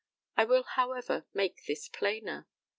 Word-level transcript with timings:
I 0.35 0.45
will, 0.45 0.63
however, 0.63 1.27
make 1.31 1.65
this 1.67 1.87
plainer. 1.87 2.47